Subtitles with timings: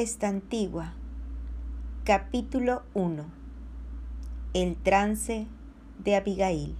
[0.00, 0.92] esta antigua.
[2.04, 3.24] Capítulo 1.
[4.54, 5.48] El trance
[5.98, 6.76] de Abigail.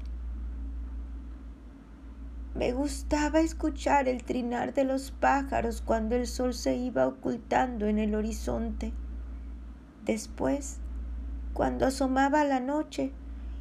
[2.55, 7.99] Me gustaba escuchar el trinar de los pájaros cuando el sol se iba ocultando en
[7.99, 8.93] el horizonte.
[10.05, 10.79] Después,
[11.55, 13.11] cuando asomaba la noche,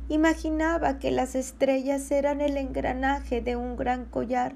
[0.08, 4.54] imaginaba que las estrellas eran el engranaje de un gran collar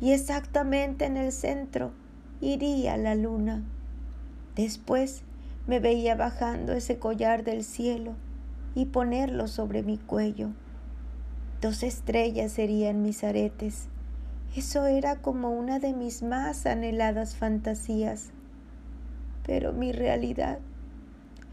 [0.00, 1.90] y exactamente en el centro
[2.40, 3.64] iría la luna.
[4.58, 5.22] Después
[5.68, 8.14] me veía bajando ese collar del cielo
[8.74, 10.48] y ponerlo sobre mi cuello.
[11.60, 13.86] Dos estrellas serían mis aretes.
[14.56, 18.32] Eso era como una de mis más anheladas fantasías.
[19.46, 20.58] Pero mi realidad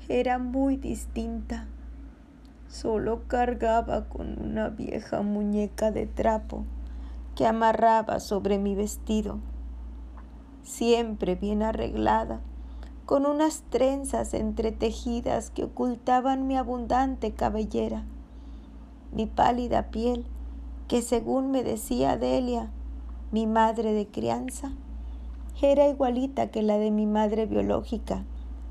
[0.09, 1.67] era muy distinta.
[2.67, 6.65] Solo cargaba con una vieja muñeca de trapo
[7.35, 9.37] que amarraba sobre mi vestido,
[10.63, 12.41] siempre bien arreglada,
[13.05, 18.05] con unas trenzas entretejidas que ocultaban mi abundante cabellera
[19.15, 20.25] mi pálida piel,
[20.89, 22.70] que según me decía Delia,
[23.31, 24.73] mi madre de crianza,
[25.62, 28.25] era igualita que la de mi madre biológica,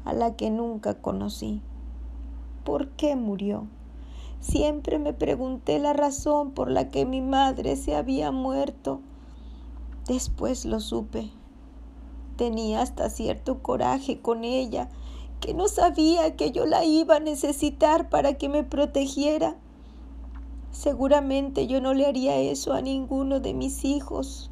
[0.04, 1.62] a la que nunca conocí.
[2.62, 3.66] ¿Por qué murió?
[4.40, 9.00] Siempre me pregunté la razón por la que mi madre se había muerto.
[10.06, 11.30] Después lo supe.
[12.36, 14.88] Tenía hasta cierto coraje con ella,
[15.40, 19.56] que no sabía que yo la iba a necesitar para que me protegiera
[20.74, 24.50] Seguramente yo no le haría eso a ninguno de mis hijos,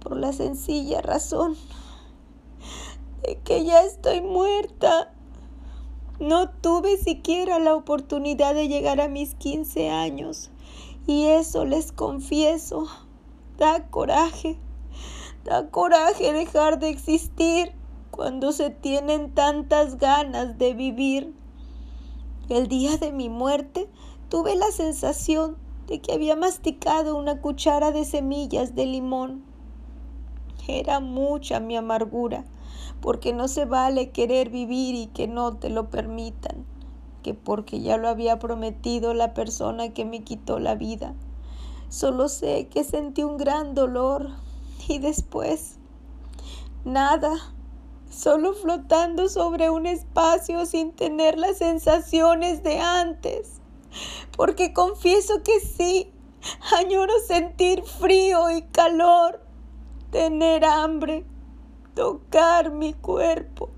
[0.00, 1.56] por la sencilla razón
[3.22, 5.14] de que ya estoy muerta.
[6.18, 10.50] No tuve siquiera la oportunidad de llegar a mis 15 años
[11.06, 12.88] y eso les confieso,
[13.58, 14.58] da coraje,
[15.44, 17.72] da coraje dejar de existir
[18.10, 21.34] cuando se tienen tantas ganas de vivir.
[22.48, 23.88] El día de mi muerte
[24.28, 29.44] tuve la sensación de que había masticado una cuchara de semillas de limón.
[30.66, 32.44] Era mucha mi amargura,
[33.00, 36.66] porque no se vale querer vivir y que no te lo permitan,
[37.22, 41.14] que porque ya lo había prometido la persona que me quitó la vida.
[41.88, 44.30] Solo sé que sentí un gran dolor
[44.88, 45.76] y después
[46.84, 47.30] nada,
[48.10, 53.58] solo flotando sobre un espacio sin tener las sensaciones de antes
[54.36, 56.12] porque confieso que sí,
[56.76, 59.40] añoro sentir frío y calor,
[60.10, 61.24] tener hambre,
[61.94, 63.70] tocar mi cuerpo.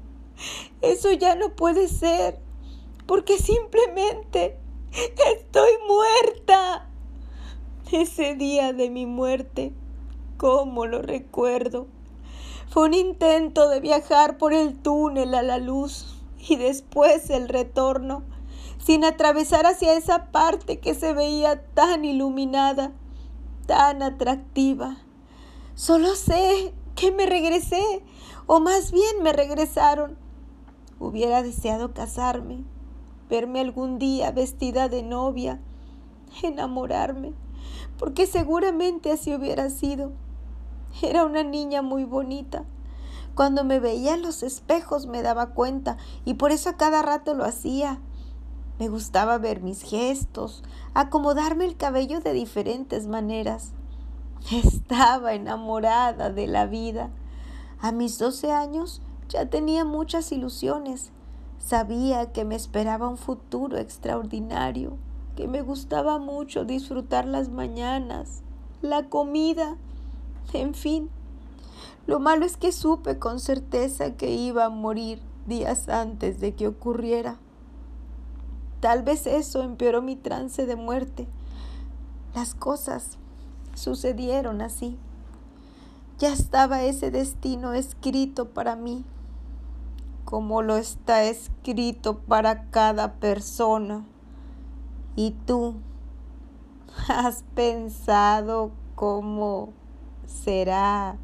[0.80, 2.38] Eso ya no puede ser,
[3.06, 4.58] porque simplemente
[5.32, 6.86] estoy muerta.
[7.92, 9.72] Ese día de mi muerte,
[10.40, 11.86] ¿cómo lo recuerdo?
[12.70, 18.22] Fue un intento de viajar por el túnel a la luz y después el retorno
[18.78, 22.92] sin atravesar hacia esa parte que se veía tan iluminada,
[23.66, 24.96] tan atractiva.
[25.74, 28.02] Solo sé que me regresé,
[28.46, 30.16] o más bien me regresaron.
[30.98, 32.64] Hubiera deseado casarme,
[33.28, 35.60] verme algún día vestida de novia,
[36.42, 37.34] enamorarme,
[37.98, 40.12] porque seguramente así hubiera sido.
[41.02, 42.64] Era una niña muy bonita.
[43.34, 47.34] Cuando me veía en los espejos me daba cuenta y por eso a cada rato
[47.34, 48.00] lo hacía.
[48.78, 50.62] Me gustaba ver mis gestos,
[50.94, 53.72] acomodarme el cabello de diferentes maneras.
[54.50, 57.10] Estaba enamorada de la vida.
[57.80, 61.12] A mis doce años ya tenía muchas ilusiones.
[61.58, 64.96] Sabía que me esperaba un futuro extraordinario,
[65.36, 68.42] que me gustaba mucho disfrutar las mañanas,
[68.80, 69.76] la comida,
[70.52, 71.10] en fin.
[72.06, 76.68] Lo malo es que supe con certeza que iba a morir días antes de que
[76.68, 77.38] ocurriera.
[78.80, 81.28] Tal vez eso empeoró mi trance de muerte.
[82.34, 83.18] Las cosas
[83.74, 84.96] sucedieron así.
[86.18, 89.04] Ya estaba ese destino escrito para mí,
[90.24, 94.04] como lo está escrito para cada persona.
[95.16, 95.74] ¿Y tú
[97.08, 99.72] has pensado cómo
[100.30, 101.16] será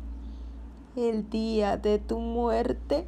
[0.96, 3.06] el día de tu muerte?